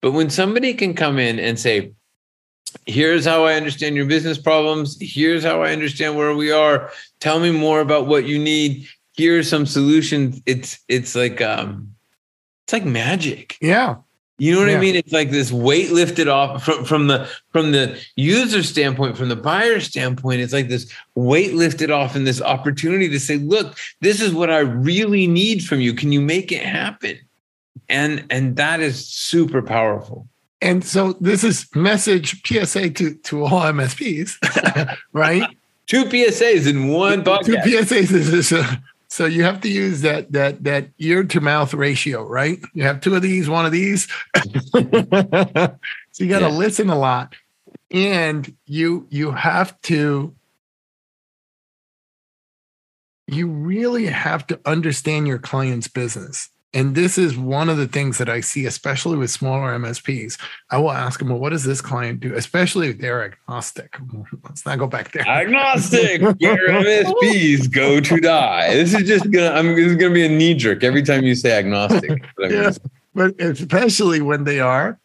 but 0.00 0.12
when 0.12 0.30
somebody 0.30 0.72
can 0.72 0.94
come 0.94 1.18
in 1.18 1.38
and 1.38 1.58
say 1.60 1.92
here's 2.86 3.24
how 3.24 3.44
i 3.44 3.54
understand 3.54 3.96
your 3.96 4.06
business 4.06 4.38
problems 4.38 4.96
here's 5.00 5.44
how 5.44 5.62
i 5.62 5.72
understand 5.72 6.16
where 6.16 6.34
we 6.34 6.50
are 6.50 6.90
tell 7.20 7.40
me 7.40 7.50
more 7.50 7.80
about 7.80 8.06
what 8.06 8.24
you 8.26 8.38
need 8.38 8.86
here's 9.16 9.48
some 9.48 9.66
solutions 9.66 10.40
it's 10.46 10.78
it's 10.88 11.14
like 11.14 11.40
um 11.40 11.92
it's 12.64 12.72
like 12.72 12.84
magic 12.84 13.56
Yeah. 13.60 13.96
you 14.38 14.52
know 14.52 14.60
what 14.60 14.68
I 14.70 14.78
mean? 14.78 14.94
It's 14.94 15.12
like 15.12 15.30
this 15.30 15.50
weight 15.50 15.90
lifted 15.90 16.28
off 16.28 16.62
from, 16.64 16.84
from 16.84 17.08
the 17.08 17.28
from 17.50 17.72
the 17.72 17.98
user 18.14 18.62
standpoint, 18.62 19.16
from 19.16 19.28
the 19.28 19.34
buyer 19.36 19.80
standpoint. 19.80 20.40
It's 20.42 20.52
like 20.52 20.68
this 20.68 20.92
weight 21.16 21.54
lifted 21.54 21.90
off 21.90 22.14
and 22.14 22.24
this 22.24 22.40
opportunity 22.40 23.08
to 23.08 23.18
say, 23.18 23.38
look, 23.38 23.76
this 24.00 24.20
is 24.20 24.32
what 24.32 24.48
I 24.50 24.58
really 24.60 25.26
need 25.26 25.64
from 25.64 25.80
you. 25.80 25.92
Can 25.92 26.12
you 26.12 26.20
make 26.20 26.52
it 26.52 26.62
happen? 26.62 27.18
And 27.88 28.24
and 28.30 28.54
that 28.56 28.78
is 28.80 29.04
super 29.08 29.60
powerful. 29.60 30.28
And 30.60 30.84
so 30.84 31.12
this 31.20 31.44
is 31.44 31.66
message 31.74 32.42
PSA 32.44 32.90
to, 32.90 33.14
to 33.14 33.44
all 33.44 33.60
MSPs, 33.62 34.96
right? 35.12 35.44
Two 35.86 36.04
PSAs 36.04 36.68
in 36.68 36.88
one 36.88 37.22
podcast. 37.22 37.44
Two. 37.44 37.56
PSAs 37.56 38.10
is 38.10 38.52
uh, 38.52 38.76
so 39.10 39.24
you 39.24 39.42
have 39.44 39.60
to 39.62 39.68
use 39.70 40.02
that 40.02 40.32
that 40.32 40.64
that 40.64 40.88
ear 40.98 41.24
to 41.24 41.40
mouth 41.40 41.72
ratio, 41.72 42.24
right? 42.24 42.58
You 42.74 42.82
have 42.82 43.00
two 43.00 43.14
of 43.14 43.22
these, 43.22 43.48
one 43.48 43.64
of 43.66 43.72
these. 43.72 44.06
so 44.36 44.54
you 44.74 46.28
got 46.28 46.40
to 46.40 46.46
Yeah. 46.46 46.48
listen 46.48 46.90
a 46.90 46.98
lot, 46.98 47.34
and 47.90 48.54
you 48.66 49.06
you 49.10 49.30
have 49.30 49.80
to 49.82 50.34
you 53.26 53.46
really 53.46 54.06
have 54.06 54.46
to 54.48 54.60
understand 54.66 55.26
your 55.26 55.38
client's 55.38 55.88
business. 55.88 56.50
And 56.74 56.94
this 56.94 57.16
is 57.16 57.34
one 57.36 57.70
of 57.70 57.78
the 57.78 57.88
things 57.88 58.18
that 58.18 58.28
I 58.28 58.40
see, 58.40 58.66
especially 58.66 59.16
with 59.16 59.30
smaller 59.30 59.76
MSPs. 59.78 60.38
I 60.70 60.76
will 60.76 60.90
ask 60.92 61.18
them, 61.18 61.30
well, 61.30 61.38
what 61.38 61.48
does 61.50 61.64
this 61.64 61.80
client 61.80 62.20
do? 62.20 62.34
Especially 62.34 62.88
if 62.90 62.98
they're 62.98 63.24
agnostic. 63.24 63.96
Let's 64.44 64.66
not 64.66 64.78
go 64.78 64.86
back 64.86 65.12
there. 65.12 65.26
Agnostic, 65.26 66.20
where 66.40 66.68
MSPs 66.68 67.70
go 67.72 68.00
to 68.00 68.20
die. 68.20 68.74
This 68.74 68.92
is 68.92 69.08
just 69.08 69.30
gonna. 69.30 69.50
I'm. 69.50 69.74
This 69.76 69.86
is 69.92 69.96
gonna 69.96 70.12
be 70.12 70.26
a 70.26 70.28
knee 70.28 70.52
jerk 70.54 70.84
every 70.84 71.02
time 71.02 71.24
you 71.24 71.34
say 71.34 71.52
agnostic. 71.58 72.22
Yeah. 72.38 72.72
but 73.14 73.40
especially 73.40 74.20
when 74.20 74.44
they 74.44 74.60
are 74.60 74.98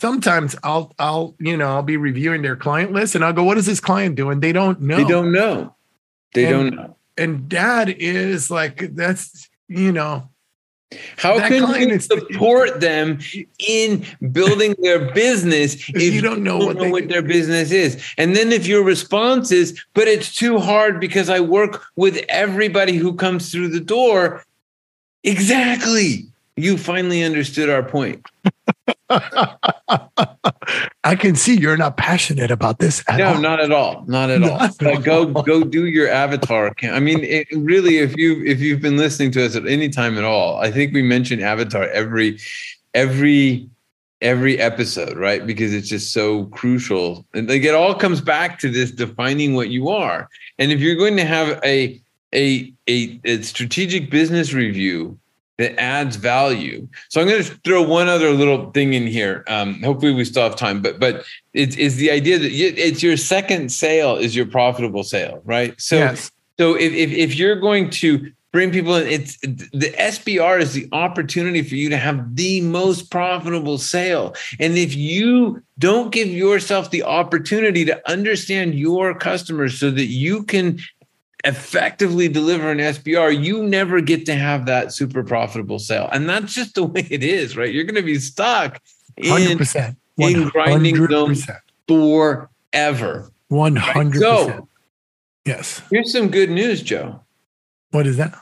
sometimes 0.00 0.56
i'll 0.64 0.92
i'll 0.98 1.34
you 1.38 1.56
know 1.56 1.68
i'll 1.68 1.82
be 1.82 1.96
reviewing 1.98 2.40
their 2.42 2.56
client 2.56 2.90
list 2.92 3.14
and 3.14 3.22
i'll 3.22 3.32
go 3.34 3.44
what 3.44 3.58
is 3.58 3.66
this 3.66 3.80
client 3.80 4.16
doing 4.16 4.40
they 4.40 4.50
don't 4.52 4.80
know 4.80 4.96
They 4.96 5.04
don't 5.04 5.30
know. 5.30 5.74
They 6.34 6.46
And- 6.46 6.52
don't 6.52 6.74
know. 6.74 6.96
and 7.18 7.50
that 7.50 7.88
is 7.90 8.50
like 8.50 8.94
that's 8.96 9.48
you 9.68 9.92
know 9.92 10.29
How 11.16 11.38
That 11.38 11.48
can 11.48 11.88
you 11.88 12.00
support 12.00 12.80
them 12.80 13.20
in 13.58 14.04
building 14.32 14.74
their 14.82 15.12
business 15.12 15.74
if, 15.90 16.12
you 16.12 16.20
don't 16.20 16.42
know 16.42 16.58
what 16.58 16.78
they 16.78 16.90
do. 16.90 17.06
their 17.06 17.22
business 17.22 17.70
is? 17.70 18.02
And 18.18 18.34
then 18.34 18.50
if 18.50 18.66
your 18.66 18.82
response 18.82 19.52
is, 19.52 19.80
but 19.94 20.08
it's 20.08 20.34
too 20.34 20.58
hard 20.58 20.98
because 20.98 21.30
I 21.30 21.38
work 21.40 21.84
with 21.94 22.24
everybody 22.28 22.96
who 22.96 23.14
comes 23.14 23.52
through 23.52 23.68
the 23.68 23.80
door. 23.80 24.44
Exactly. 25.22 26.26
You 26.56 26.76
finally 26.76 27.22
understood 27.22 27.70
our 27.70 27.84
point. 27.84 28.26
i 31.10 31.16
can 31.16 31.34
see 31.34 31.58
you're 31.58 31.76
not 31.76 31.96
passionate 31.96 32.52
about 32.52 32.78
this 32.78 33.02
at 33.08 33.18
no, 33.18 33.34
all. 33.34 33.40
not 33.40 33.58
at 33.60 33.72
all, 33.72 34.04
not 34.06 34.30
at 34.30 34.42
all. 34.44 34.58
Not 34.58 34.80
Like, 34.82 35.02
go 35.02 35.32
all. 35.32 35.42
go 35.42 35.64
do 35.64 35.86
your 35.86 36.08
avatar 36.08 36.68
account. 36.68 36.94
I 36.94 37.00
mean, 37.00 37.24
it, 37.24 37.48
really, 37.52 37.98
if 37.98 38.16
you 38.16 38.42
if 38.44 38.60
you've 38.60 38.80
been 38.80 38.96
listening 38.96 39.32
to 39.32 39.44
us 39.44 39.56
at 39.56 39.66
any 39.66 39.88
time 39.88 40.16
at 40.18 40.24
all, 40.24 40.58
I 40.58 40.70
think 40.70 40.94
we 40.94 41.02
mention 41.02 41.42
avatar 41.42 41.84
every 41.88 42.38
every 42.94 43.68
every 44.20 44.58
episode, 44.60 45.16
right? 45.16 45.46
Because 45.46 45.74
it's 45.74 45.88
just 45.88 46.12
so 46.12 46.44
crucial. 46.46 47.26
And 47.34 47.48
like 47.48 47.64
it 47.64 47.74
all 47.74 47.94
comes 47.94 48.20
back 48.20 48.58
to 48.60 48.70
this 48.70 48.90
defining 48.92 49.54
what 49.54 49.70
you 49.70 49.88
are. 49.88 50.28
And 50.58 50.70
if 50.70 50.80
you're 50.80 50.96
going 50.96 51.16
to 51.16 51.24
have 51.24 51.60
a 51.64 52.00
a 52.32 52.72
a, 52.88 53.20
a 53.24 53.42
strategic 53.42 54.10
business 54.10 54.52
review 54.52 55.18
that 55.60 55.78
adds 55.78 56.16
value. 56.16 56.88
So 57.10 57.20
I'm 57.20 57.28
going 57.28 57.42
to 57.44 57.54
throw 57.64 57.82
one 57.82 58.08
other 58.08 58.30
little 58.30 58.70
thing 58.70 58.94
in 58.94 59.06
here. 59.06 59.44
Um, 59.46 59.82
hopefully 59.82 60.14
we 60.14 60.24
still 60.24 60.42
have 60.42 60.56
time, 60.56 60.80
but 60.80 60.98
but 60.98 61.24
it's, 61.52 61.76
it's 61.76 61.96
the 61.96 62.10
idea 62.10 62.38
that 62.38 62.50
it's 62.50 63.02
your 63.02 63.18
second 63.18 63.70
sale 63.70 64.16
is 64.16 64.34
your 64.34 64.46
profitable 64.46 65.04
sale, 65.04 65.42
right? 65.44 65.78
So 65.78 65.96
yes. 65.96 66.32
so 66.58 66.74
if, 66.76 66.94
if 66.94 67.12
if 67.12 67.36
you're 67.36 67.60
going 67.60 67.90
to 67.90 68.32
bring 68.52 68.72
people 68.72 68.96
in, 68.96 69.06
it's 69.06 69.36
the 69.38 69.94
SBR 69.98 70.60
is 70.60 70.72
the 70.72 70.88
opportunity 70.92 71.62
for 71.62 71.74
you 71.74 71.90
to 71.90 71.98
have 71.98 72.36
the 72.36 72.62
most 72.62 73.10
profitable 73.10 73.76
sale. 73.76 74.34
And 74.58 74.78
if 74.78 74.94
you 74.94 75.62
don't 75.78 76.10
give 76.10 76.28
yourself 76.28 76.90
the 76.90 77.02
opportunity 77.02 77.84
to 77.84 78.10
understand 78.10 78.74
your 78.74 79.14
customers 79.14 79.78
so 79.78 79.90
that 79.90 80.06
you 80.06 80.42
can 80.44 80.80
effectively 81.44 82.28
deliver 82.28 82.70
an 82.70 82.78
SBR, 82.78 83.42
you 83.42 83.62
never 83.62 84.00
get 84.00 84.26
to 84.26 84.34
have 84.34 84.66
that 84.66 84.92
super 84.92 85.22
profitable 85.22 85.78
sale. 85.78 86.08
And 86.12 86.28
that's 86.28 86.54
just 86.54 86.74
the 86.74 86.84
way 86.84 87.06
it 87.10 87.22
is, 87.22 87.56
right? 87.56 87.72
You're 87.72 87.84
going 87.84 87.94
to 87.94 88.02
be 88.02 88.18
stuck 88.18 88.80
in, 89.16 89.58
100%. 89.58 89.96
in 90.18 90.48
grinding 90.48 91.06
zone 91.08 91.36
forever. 91.88 93.30
100%. 93.50 94.18
So- 94.18 94.68
yes. 95.44 95.82
Here's 95.90 96.12
some 96.12 96.28
good 96.28 96.50
news, 96.50 96.82
Joe. 96.82 97.20
What 97.90 98.06
is 98.06 98.16
that? 98.18 98.38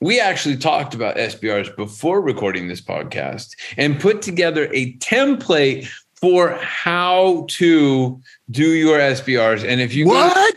We 0.00 0.20
actually 0.20 0.56
talked 0.56 0.94
about 0.94 1.16
SBRs 1.16 1.74
before 1.74 2.20
recording 2.20 2.68
this 2.68 2.80
podcast 2.80 3.56
and 3.76 3.98
put 3.98 4.22
together 4.22 4.68
a 4.72 4.94
template 4.98 5.88
for 6.20 6.50
how 6.60 7.46
to 7.48 8.20
do 8.50 8.74
your 8.74 8.98
SBRs. 8.98 9.64
And 9.66 9.80
if 9.80 9.94
you 9.94 10.06
go 10.06 10.10
What? 10.10 10.54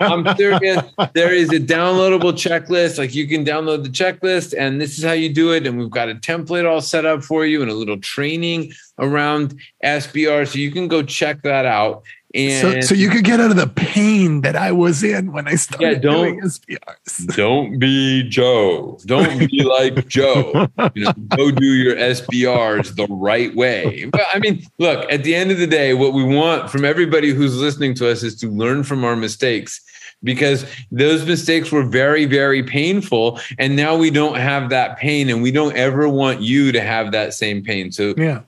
I'm 0.00 0.36
serious. 0.36 0.82
There 1.14 1.32
is 1.32 1.50
a 1.50 1.58
downloadable 1.60 2.32
checklist. 2.32 2.98
Like 2.98 3.14
you 3.14 3.26
can 3.26 3.44
download 3.44 3.82
the 3.82 3.88
checklist, 3.88 4.54
and 4.56 4.80
this 4.80 4.98
is 4.98 5.04
how 5.04 5.12
you 5.12 5.32
do 5.32 5.52
it. 5.52 5.66
And 5.66 5.78
we've 5.78 5.90
got 5.90 6.10
a 6.10 6.14
template 6.14 6.68
all 6.68 6.80
set 6.80 7.06
up 7.06 7.24
for 7.24 7.46
you 7.46 7.62
and 7.62 7.70
a 7.70 7.74
little 7.74 7.98
training 7.98 8.72
around 8.98 9.58
SBR. 9.84 10.46
So 10.46 10.58
you 10.58 10.70
can 10.70 10.88
go 10.88 11.02
check 11.02 11.42
that 11.42 11.64
out. 11.64 12.04
So, 12.32 12.38
And 12.70 12.84
so 12.84 12.94
you 12.94 13.10
could 13.10 13.24
get 13.24 13.40
out 13.40 13.50
of 13.50 13.56
the 13.56 13.66
pain 13.66 14.42
that 14.42 14.54
I 14.54 14.70
was 14.70 15.02
in 15.02 15.32
when 15.32 15.48
I 15.48 15.56
started 15.56 15.84
Yeah, 15.84 15.98
don't- 15.98 16.24
doing 16.36 16.40
SBRs. 16.42 17.26
don't 17.36 17.78
be 17.80 18.22
Joe. 18.28 18.98
Don't 19.04 19.50
be 19.50 19.62
like 19.64 20.06
Joe. 20.06 20.68
You 20.94 21.04
know, 21.04 21.12
go 21.36 21.50
do 21.50 21.66
your 21.74 21.96
SBRs 21.96 22.94
the 22.96 23.06
right 23.10 23.54
way. 23.54 24.04
But 24.12 24.22
I 24.32 24.38
mean, 24.38 24.64
look, 24.78 25.10
at 25.10 25.24
the 25.24 25.34
end 25.34 25.50
of 25.50 25.58
the 25.58 25.66
day, 25.66 25.94
what 25.94 26.12
we 26.14 26.22
want 26.24 26.70
from 26.70 26.84
everybody 26.84 27.30
who's 27.34 27.56
listening 27.56 27.94
to 27.94 28.08
us 28.10 28.22
is 28.22 28.36
to 28.36 28.48
learn 28.48 28.82
from 28.84 29.04
our 29.04 29.16
mistakes 29.16 29.80
because 30.22 30.66
those 30.92 31.24
mistakes 31.26 31.72
were 31.72 31.82
very, 31.84 32.26
very 32.26 32.62
painful. 32.62 33.40
And 33.58 33.74
now 33.76 33.96
we 33.96 34.10
don't 34.10 34.36
have 34.36 34.68
that 34.70 34.98
pain 34.98 35.28
and 35.30 35.42
we 35.42 35.50
don't 35.50 35.74
ever 35.76 36.08
want 36.08 36.40
you 36.42 36.72
to 36.72 36.80
have 36.80 37.12
that 37.12 37.34
same 37.34 37.62
pain. 37.62 37.90
So 37.92 38.14
Yeah. 38.16 38.40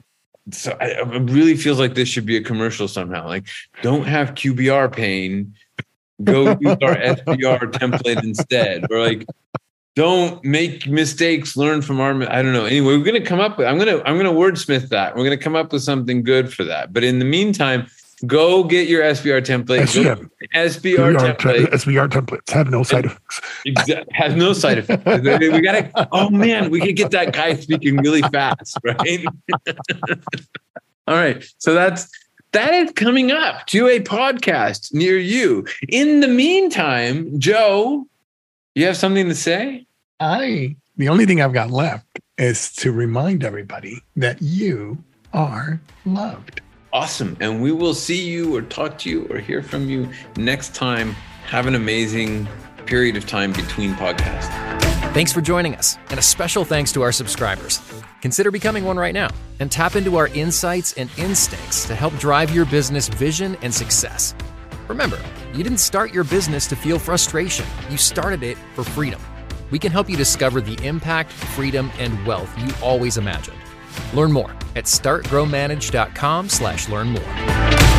So 0.50 0.76
I, 0.80 0.86
it 0.86 1.30
really 1.30 1.56
feels 1.56 1.78
like 1.78 1.94
this 1.94 2.08
should 2.08 2.26
be 2.26 2.36
a 2.36 2.42
commercial 2.42 2.88
somehow. 2.88 3.26
Like, 3.26 3.46
don't 3.82 4.04
have 4.04 4.34
QBR 4.34 4.92
pain. 4.92 5.54
Go 6.24 6.50
use 6.60 6.78
our 6.82 6.96
SBR 6.96 7.72
template 7.72 8.22
instead. 8.22 8.86
Or 8.90 9.00
like, 9.00 9.26
don't 9.94 10.42
make 10.44 10.86
mistakes. 10.86 11.56
Learn 11.56 11.82
from 11.82 12.00
our. 12.00 12.10
I 12.30 12.42
don't 12.42 12.52
know. 12.52 12.64
Anyway, 12.64 12.96
we're 12.96 13.04
gonna 13.04 13.20
come 13.20 13.40
up 13.40 13.58
with. 13.58 13.66
I'm 13.66 13.78
gonna. 13.78 14.02
I'm 14.04 14.16
gonna 14.16 14.32
wordsmith 14.32 14.88
that. 14.88 15.14
We're 15.14 15.24
gonna 15.24 15.36
come 15.36 15.54
up 15.54 15.72
with 15.72 15.82
something 15.82 16.22
good 16.22 16.52
for 16.52 16.64
that. 16.64 16.92
But 16.92 17.04
in 17.04 17.18
the 17.18 17.24
meantime, 17.24 17.86
go 18.26 18.64
get 18.64 18.88
your 18.88 19.02
SBR 19.02 19.42
template. 19.44 19.82
SBR, 19.82 20.28
SBR 20.54 21.16
template. 21.16 21.66
SBR 21.70 22.08
templates 22.08 22.50
have 22.50 22.70
no 22.70 22.82
side 22.82 23.06
effects. 23.06 23.40
Exa- 23.66 24.06
has 24.12 24.34
no 24.34 24.52
side 24.52 24.78
effects. 24.78 25.04
We 25.06 25.60
gotta. 25.60 26.08
Oh 26.12 26.30
man, 26.30 26.70
we 26.70 26.80
could 26.80 26.96
get 26.96 27.10
that 27.12 27.32
guy 27.32 27.54
speaking 27.54 27.96
really 27.98 28.22
fast, 28.22 28.78
right? 28.84 29.24
All 31.06 31.16
right. 31.16 31.44
So 31.58 31.74
that's 31.74 32.08
that 32.52 32.74
is 32.74 32.92
coming 32.92 33.30
up 33.32 33.66
to 33.68 33.88
a 33.88 34.00
podcast 34.00 34.92
near 34.92 35.18
you. 35.18 35.66
In 35.88 36.20
the 36.20 36.28
meantime, 36.28 37.38
Joe, 37.38 38.06
you 38.74 38.86
have 38.86 38.96
something 38.96 39.28
to 39.28 39.34
say? 39.34 39.86
I, 40.20 40.76
the 40.96 41.08
only 41.08 41.26
thing 41.26 41.40
I've 41.40 41.52
got 41.52 41.70
left 41.70 42.20
is 42.38 42.72
to 42.74 42.92
remind 42.92 43.42
everybody 43.42 44.02
that 44.16 44.40
you 44.40 45.02
are 45.32 45.80
loved. 46.04 46.60
Awesome. 46.92 47.38
And 47.40 47.62
we 47.62 47.72
will 47.72 47.94
see 47.94 48.22
you 48.22 48.54
or 48.54 48.60
talk 48.60 48.98
to 48.98 49.10
you 49.10 49.26
or 49.30 49.38
hear 49.38 49.62
from 49.62 49.88
you 49.88 50.10
next 50.36 50.74
time. 50.74 51.12
Have 51.46 51.66
an 51.66 51.74
amazing 51.74 52.46
period 52.84 53.16
of 53.16 53.26
time 53.26 53.52
between 53.52 53.94
podcasts. 53.94 54.50
Thanks 55.14 55.32
for 55.32 55.40
joining 55.40 55.74
us, 55.74 55.98
and 56.10 56.18
a 56.18 56.22
special 56.22 56.64
thanks 56.64 56.92
to 56.92 57.02
our 57.02 57.12
subscribers. 57.12 57.80
Consider 58.20 58.50
becoming 58.50 58.84
one 58.84 58.96
right 58.96 59.14
now 59.14 59.28
and 59.58 59.70
tap 59.70 59.96
into 59.96 60.16
our 60.16 60.28
insights 60.28 60.92
and 60.94 61.10
instincts 61.16 61.86
to 61.86 61.94
help 61.94 62.16
drive 62.18 62.54
your 62.54 62.66
business 62.66 63.08
vision 63.08 63.56
and 63.62 63.74
success. 63.74 64.34
Remember, 64.88 65.18
you 65.54 65.62
didn't 65.62 65.78
start 65.78 66.12
your 66.12 66.24
business 66.24 66.66
to 66.68 66.76
feel 66.76 66.98
frustration, 66.98 67.66
you 67.90 67.96
started 67.96 68.42
it 68.42 68.58
for 68.74 68.84
freedom. 68.84 69.20
We 69.70 69.78
can 69.78 69.92
help 69.92 70.10
you 70.10 70.16
discover 70.16 70.60
the 70.60 70.82
impact, 70.86 71.32
freedom, 71.32 71.90
and 71.98 72.26
wealth 72.26 72.50
you 72.58 72.72
always 72.82 73.16
imagined. 73.16 73.58
Learn 74.14 74.32
more 74.32 74.54
at 74.76 74.84
startgrowmanage.com 74.84 76.48
slash 76.48 76.88
learn 76.88 77.08
more. 77.08 77.91